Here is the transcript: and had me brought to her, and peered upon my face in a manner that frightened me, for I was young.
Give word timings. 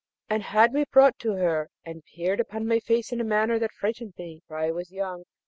and 0.31 0.41
had 0.41 0.73
me 0.73 0.83
brought 0.91 1.19
to 1.19 1.33
her, 1.33 1.69
and 1.85 2.03
peered 2.03 2.39
upon 2.39 2.65
my 2.67 2.79
face 2.79 3.11
in 3.11 3.21
a 3.21 3.23
manner 3.23 3.59
that 3.59 3.71
frightened 3.71 4.15
me, 4.17 4.41
for 4.47 4.57
I 4.57 4.71
was 4.71 4.91
young. 4.91 5.25